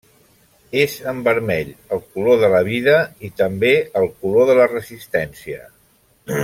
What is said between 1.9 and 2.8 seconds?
el color de la